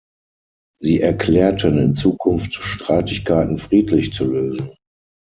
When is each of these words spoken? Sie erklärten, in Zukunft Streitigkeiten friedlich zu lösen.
Sie 0.79 0.99
erklärten, 0.99 1.77
in 1.77 1.93
Zukunft 1.93 2.55
Streitigkeiten 2.55 3.59
friedlich 3.59 4.11
zu 4.11 4.25
lösen. 4.25 4.75